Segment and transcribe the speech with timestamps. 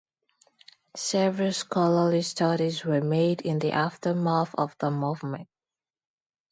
[0.95, 5.47] Several scholarly studies were made in the aftermath of the movement.